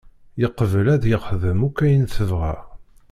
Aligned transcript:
Yeqbel 0.41 0.85
ad 0.93 1.03
yexdem 1.11 1.59
akk 1.67 1.77
ayen 1.85 2.05
tebɣa. 2.13 2.55